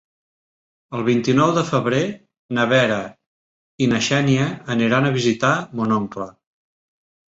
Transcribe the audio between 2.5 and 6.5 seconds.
na Vera i na Xènia aniran a visitar mon oncle.